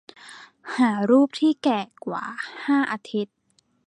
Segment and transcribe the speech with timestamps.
[0.77, 2.23] หารูปที่แก่กว่า
[2.65, 3.35] ห้าอาทิตย์